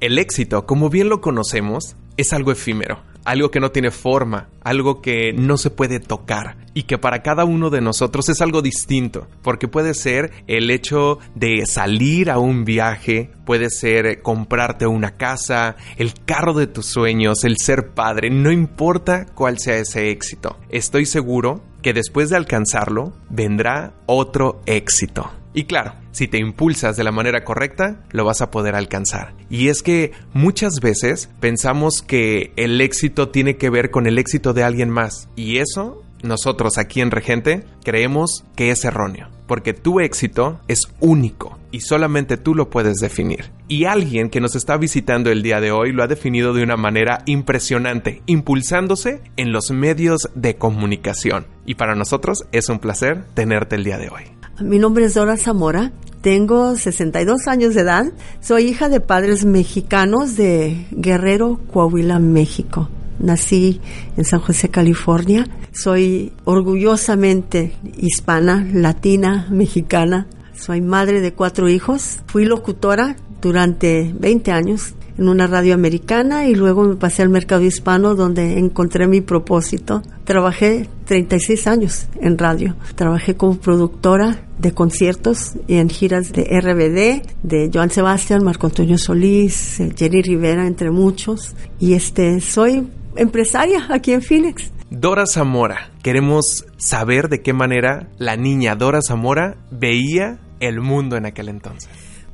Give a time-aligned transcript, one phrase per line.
[0.00, 5.02] El éxito, como bien lo conocemos, es algo efímero, algo que no tiene forma, algo
[5.02, 9.28] que no se puede tocar y que para cada uno de nosotros es algo distinto,
[9.42, 15.76] porque puede ser el hecho de salir a un viaje, puede ser comprarte una casa,
[15.98, 20.56] el carro de tus sueños, el ser padre, no importa cuál sea ese éxito.
[20.70, 25.30] Estoy seguro que después de alcanzarlo vendrá otro éxito.
[25.52, 29.34] Y claro, si te impulsas de la manera correcta, lo vas a poder alcanzar.
[29.48, 34.52] Y es que muchas veces pensamos que el éxito tiene que ver con el éxito
[34.52, 35.28] de alguien más.
[35.34, 39.28] Y eso, nosotros aquí en Regente, creemos que es erróneo.
[39.48, 43.50] Porque tu éxito es único y solamente tú lo puedes definir.
[43.66, 46.76] Y alguien que nos está visitando el día de hoy lo ha definido de una
[46.76, 51.46] manera impresionante, impulsándose en los medios de comunicación.
[51.66, 54.39] Y para nosotros es un placer tenerte el día de hoy.
[54.60, 60.36] Mi nombre es Dora Zamora, tengo 62 años de edad, soy hija de padres mexicanos
[60.36, 62.90] de Guerrero, Coahuila, México.
[63.18, 63.80] Nací
[64.16, 65.46] en San José, California.
[65.72, 70.26] Soy orgullosamente hispana, latina, mexicana.
[70.54, 72.18] Soy madre de cuatro hijos.
[72.26, 77.62] Fui locutora durante 20 años en una radio americana y luego me pasé al mercado
[77.62, 80.02] hispano donde encontré mi propósito.
[80.24, 82.76] Trabajé 36 años en radio.
[82.94, 88.98] Trabajé como productora de conciertos y en giras de RBD, de Joan Sebastián, Marco Antonio
[88.98, 91.54] Solís, eh, Jenny Rivera, entre muchos.
[91.78, 92.86] Y este, soy
[93.16, 94.70] empresaria aquí en Phoenix.
[94.90, 101.26] Dora Zamora, queremos saber de qué manera la niña Dora Zamora veía el mundo en
[101.26, 101.88] aquel entonces.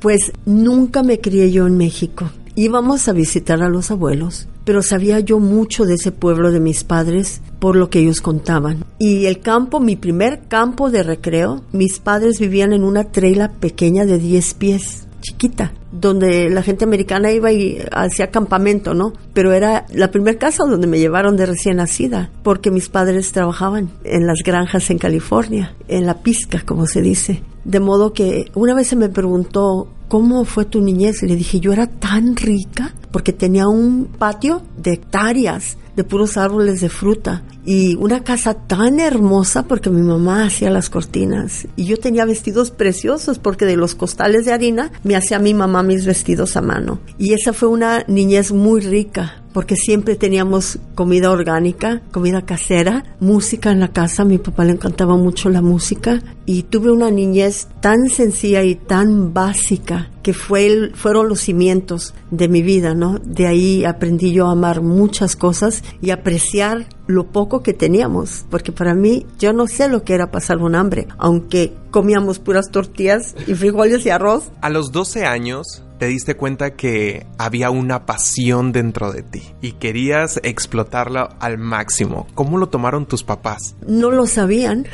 [0.00, 2.30] Pues nunca me crié yo en México.
[2.54, 6.84] Íbamos a visitar a los abuelos, pero sabía yo mucho de ese pueblo de mis
[6.84, 8.84] padres por lo que ellos contaban.
[8.98, 14.04] Y el campo, mi primer campo de recreo, mis padres vivían en una treila pequeña
[14.04, 19.14] de 10 pies, chiquita, donde la gente americana iba y hacía campamento, ¿no?
[19.32, 23.90] Pero era la primera casa donde me llevaron de recién nacida, porque mis padres trabajaban
[24.04, 27.42] en las granjas en California, en la pizca, como se dice.
[27.64, 31.22] De modo que una vez se me preguntó, ¿cómo fue tu niñez?
[31.22, 36.80] Le dije, yo era tan rica porque tenía un patio de hectáreas de puros árboles
[36.80, 37.42] de fruta.
[37.64, 41.68] Y una casa tan hermosa porque mi mamá hacía las cortinas.
[41.76, 45.82] Y yo tenía vestidos preciosos porque de los costales de harina me hacía mi mamá
[45.82, 47.00] mis vestidos a mano.
[47.18, 53.70] Y esa fue una niñez muy rica porque siempre teníamos comida orgánica, comida casera, música
[53.70, 56.22] en la casa, a mi papá le encantaba mucho la música.
[56.46, 62.48] Y tuve una niñez tan sencilla y tan básica que fue fueron los cimientos de
[62.48, 63.18] mi vida, ¿no?
[63.24, 68.72] De ahí aprendí yo a amar muchas cosas y apreciar lo poco que teníamos, porque
[68.72, 73.34] para mí yo no sé lo que era pasar un hambre, aunque comíamos puras tortillas
[73.46, 74.50] y frijoles y arroz.
[74.60, 79.74] A los 12 años te diste cuenta que había una pasión dentro de ti y
[79.74, 82.26] querías explotarla al máximo.
[82.34, 83.76] ¿Cómo lo tomaron tus papás?
[83.86, 84.88] No lo sabían.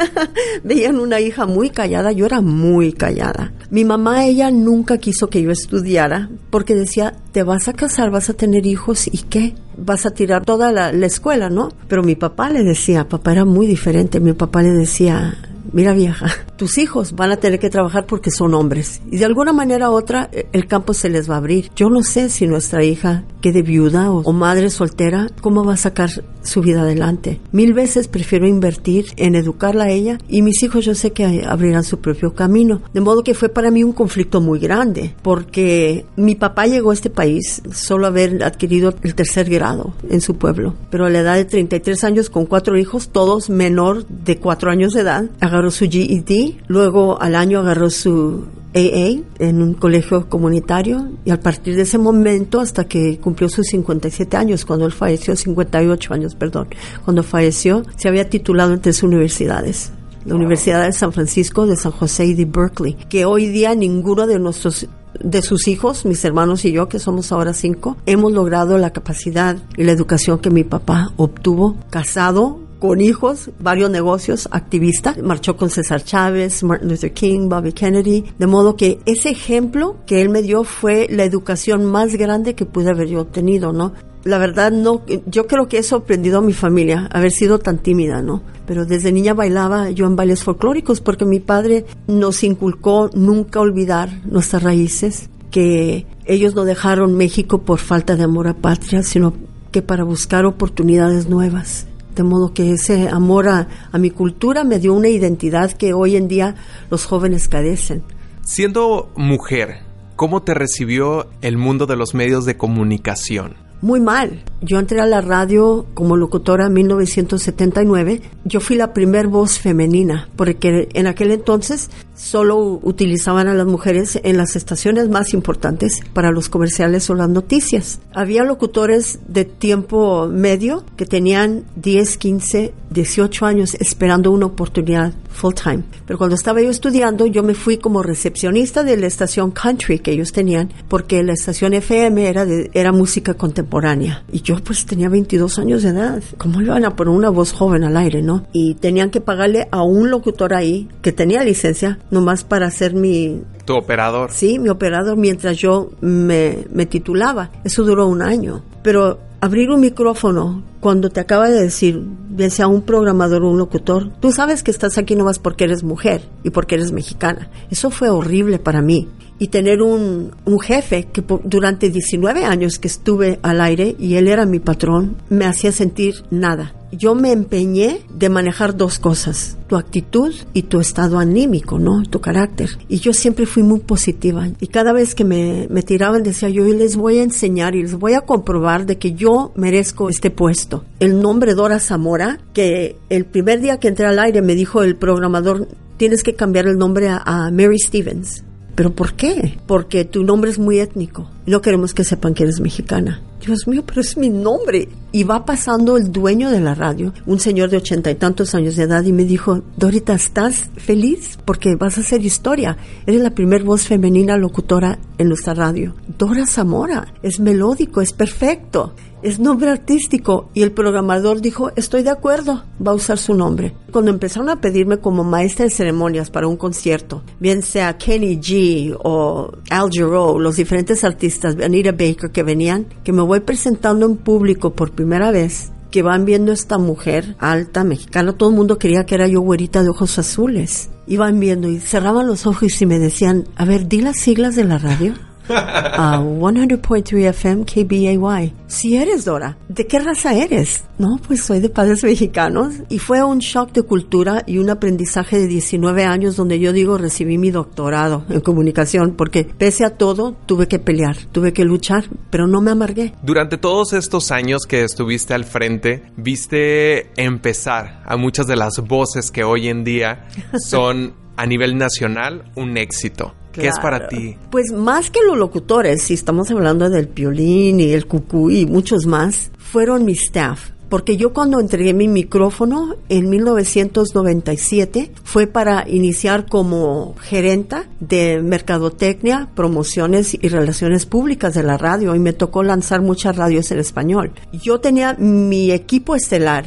[0.64, 3.52] Veían una hija muy callada, yo era muy callada.
[3.68, 8.30] Mi mamá, ella nunca quiso que yo estudiara porque decía, te vas a casar, vas
[8.30, 9.54] a tener hijos y qué?
[9.76, 11.68] Vas a tirar toda la, la escuela, ¿no?
[11.86, 15.36] Pero mi papá le decía, papá era muy diferente, mi papá le decía,
[15.72, 19.00] mira vieja, tus hijos van a tener que trabajar porque son hombres.
[19.10, 21.70] Y de alguna manera u otra eh, el campo se les va a abrir.
[21.76, 25.78] Yo no sé si nuestra hija quede viuda o, o, madre soltera, cómo va a
[25.78, 26.10] sacar
[26.42, 27.40] su vida adelante.
[27.52, 31.84] Mil veces prefiero invertir en educarla a ella y mis hijos yo sé que abrirán
[31.84, 32.82] su propio camino.
[32.92, 36.94] De modo que fue para mí un conflicto muy grande porque mi papá llegó a
[36.94, 40.74] este país solo haber adquirido el tercer grado en su pueblo.
[40.90, 44.92] Pero a la edad de 33 años con cuatro hijos, todos menor de cuatro años
[44.92, 48.44] de edad, agarró su GED, luego al año agarró su
[48.74, 53.66] AA en un colegio comunitario y a partir de ese momento hasta que cumplió sus
[53.68, 56.68] 57 años, cuando él falleció, 58 años, perdón,
[57.04, 59.92] cuando falleció, se había titulado en tres universidades.
[60.26, 64.26] La Universidad de San Francisco, de San José y de Berkeley, que hoy día ninguno
[64.26, 64.88] de nuestros
[65.22, 69.56] de sus hijos, mis hermanos y yo, que somos ahora cinco, hemos logrado la capacidad
[69.76, 75.70] y la educación que mi papá obtuvo, casado con hijos, varios negocios, activista, marchó con
[75.70, 80.42] César Chávez, Martin Luther King, Bobby Kennedy, de modo que ese ejemplo que él me
[80.42, 83.92] dio fue la educación más grande que pude haber yo tenido, ¿no?
[84.24, 88.22] La verdad no, yo creo que he sorprendido a mi familia haber sido tan tímida,
[88.22, 88.42] ¿no?
[88.66, 94.10] Pero desde niña bailaba yo en bailes folclóricos porque mi padre nos inculcó nunca olvidar
[94.24, 99.32] nuestras raíces, que ellos no dejaron México por falta de amor a patria, sino
[99.70, 101.86] que para buscar oportunidades nuevas.
[102.16, 106.16] De modo que ese amor a, a, mi cultura me dio una identidad que hoy
[106.16, 106.56] en día
[106.90, 108.02] los jóvenes carecen.
[108.42, 109.80] Siendo mujer,
[110.16, 113.66] ¿cómo te recibió el mundo de los medios de comunicación?
[113.82, 114.42] muy mal.
[114.62, 118.22] Yo entré a la radio como locutora en 1979.
[118.44, 124.18] Yo fui la primer voz femenina, porque en aquel entonces solo utilizaban a las mujeres
[124.22, 128.00] en las estaciones más importantes para los comerciales o las noticias.
[128.14, 135.54] Había locutores de tiempo medio que tenían 10, 15, 18 años esperando una oportunidad full
[135.54, 135.82] time.
[136.06, 140.12] Pero cuando estaba yo estudiando, yo me fui como recepcionista de la estación country que
[140.12, 144.24] ellos tenían, porque la estación FM era, de, era música contemporánea.
[144.32, 146.22] Y yo pues tenía 22 años de edad.
[146.38, 148.46] ¿Cómo iban a poner una voz joven al aire, no?
[148.52, 153.42] Y tenían que pagarle a un locutor ahí que tenía licencia nomás para hacer mi...
[153.64, 154.30] ¿Tu operador?
[154.30, 157.50] Sí, mi operador mientras yo me, me titulaba.
[157.64, 158.62] Eso duró un año.
[158.84, 163.58] Pero abrir un micrófono cuando te acaba de decir, bien sea un programador o un
[163.58, 167.50] locutor, tú sabes que estás aquí nomás porque eres mujer y porque eres mexicana.
[167.68, 169.08] Eso fue horrible para mí.
[169.38, 174.28] Y tener un, un jefe que durante 19 años que estuve al aire y él
[174.28, 179.76] era mi patrón, me hacía sentir nada yo me empeñé de manejar dos cosas, tu
[179.76, 182.02] actitud y tu estado anímico, ¿no?
[182.08, 182.70] Tu carácter.
[182.88, 184.48] Y yo siempre fui muy positiva.
[184.60, 187.94] Y cada vez que me, me tiraban decía yo, les voy a enseñar y les
[187.94, 190.84] voy a comprobar de que yo merezco este puesto.
[191.00, 194.96] El nombre Dora Zamora, que el primer día que entré al aire me dijo el
[194.96, 198.45] programador, tienes que cambiar el nombre a, a Mary Stevens.
[198.76, 199.58] ¿Pero por qué?
[199.66, 201.28] Porque tu nombre es muy étnico.
[201.46, 203.22] No queremos que sepan que eres mexicana.
[203.46, 204.88] Dios mío, pero es mi nombre.
[205.12, 208.76] Y va pasando el dueño de la radio, un señor de ochenta y tantos años
[208.76, 211.38] de edad, y me dijo, Dorita, ¿estás feliz?
[211.44, 212.76] Porque vas a hacer historia.
[213.06, 215.94] Eres la primer voz femenina locutora en nuestra radio.
[216.18, 217.14] Dora Zamora.
[217.22, 222.92] Es melódico, es perfecto es nombre artístico y el programador dijo, estoy de acuerdo, va
[222.92, 223.74] a usar su nombre.
[223.90, 228.96] Cuando empezaron a pedirme como maestra de ceremonias para un concierto, bien sea Kenny G
[229.02, 234.16] o Al Jarreau, los diferentes artistas, Anita Baker que venían, que me voy presentando en
[234.16, 239.06] público por primera vez, que van viendo esta mujer alta, mexicana, todo el mundo quería
[239.06, 240.90] que era yo güerita de ojos azules.
[241.06, 244.64] Iban viendo y cerraban los ojos y me decían, a ver, di las siglas de
[244.64, 245.14] la radio
[245.48, 248.52] a 100.3 FM KBAY.
[248.66, 250.84] Si eres Dora, ¿de qué raza eres?
[250.98, 255.38] No, pues soy de padres mexicanos y fue un shock de cultura y un aprendizaje
[255.38, 260.34] de 19 años donde yo digo recibí mi doctorado en comunicación porque pese a todo
[260.46, 263.12] tuve que pelear, tuve que luchar, pero no me amargué.
[263.22, 269.30] Durante todos estos años que estuviste al frente, viste empezar a muchas de las voces
[269.30, 270.28] que hoy en día
[270.58, 273.34] son a nivel nacional un éxito.
[273.60, 274.36] ¿Qué es para ti?
[274.50, 279.06] Pues más que los locutores, si estamos hablando del piolín y el cucú y muchos
[279.06, 280.70] más, fueron mi staff.
[280.88, 289.48] Porque yo cuando entregué mi micrófono en 1997 fue para iniciar como gerenta de mercadotecnia,
[289.54, 294.32] promociones y relaciones públicas de la radio y me tocó lanzar muchas radios en español.
[294.52, 296.66] Yo tenía mi equipo estelar,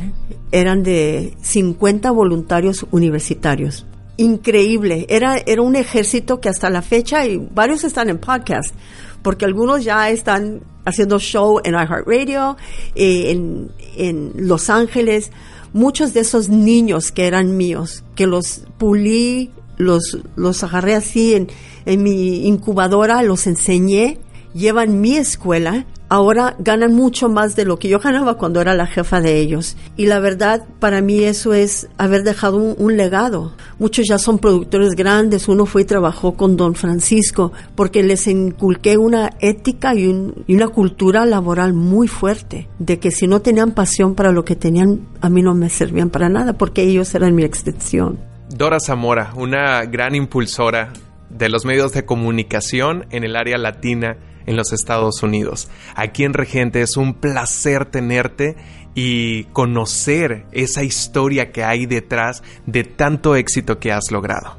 [0.51, 3.85] eran de 50 voluntarios universitarios
[4.19, 5.05] increíble.
[5.09, 8.75] Era, era un ejército que hasta la fecha, y varios están en podcast,
[9.21, 12.57] porque algunos ya están haciendo show en iHeartRadio,
[12.95, 15.31] eh, en, en Los Ángeles.
[15.71, 21.47] Muchos de esos niños que eran míos, que los pulí, los, los agarré así en,
[21.85, 24.17] en mi incubadora, los enseñé,
[24.53, 28.87] llevan mi escuela ahora ganan mucho más de lo que yo ganaba cuando era la
[28.87, 29.77] jefa de ellos.
[29.95, 33.53] Y la verdad, para mí eso es haber dejado un, legado.
[33.77, 35.47] Muchos ya son productores grandes.
[35.47, 40.67] Uno fue y trabajó con don Francisco porque les inculqué una ética y, y una
[40.67, 42.67] cultura laboral muy fuerte.
[42.79, 46.09] De que si no tenían pasión para lo que tenían, a mí no me servían
[46.09, 48.19] para nada porque ellos eran mi extensión.
[48.49, 50.91] Dora Zamora, una gran impulsora
[51.29, 54.17] de los medios de comunicación en el área latina
[54.49, 55.69] en los Estados Unidos.
[55.95, 58.57] Aquí en Regente es un placer tenerte
[58.95, 64.57] y conocer esa historia que hay detrás de tanto éxito que has logrado.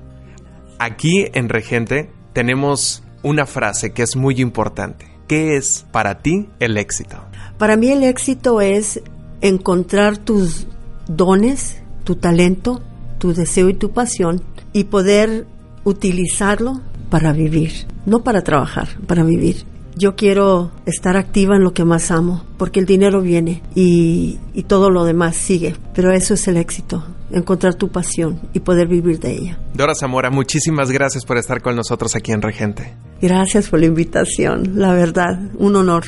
[0.79, 5.07] Aquí en Regente tenemos una frase que es muy importante.
[5.27, 7.17] ¿Qué es para ti el éxito?
[7.59, 9.03] Para mí el éxito es
[9.41, 10.69] encontrar tus
[11.09, 12.81] dones, tu talento,
[13.19, 14.41] tu deseo y tu pasión
[14.73, 15.49] y poder
[15.83, 16.81] utilizarlo
[17.11, 19.65] para vivir, no para trabajar, para vivir.
[20.01, 24.63] Yo quiero estar activa en lo que más amo, porque el dinero viene y, y,
[24.63, 29.21] todo lo demás sigue, pero eso es el éxito, encontrar tu pasión y poder vivir
[29.21, 29.59] de ella.
[29.75, 32.97] Dora Zamora, muchísimas gracias por estar con nosotros aquí en Regente.
[33.21, 36.05] Gracias por la invitación, la verdad, un honor.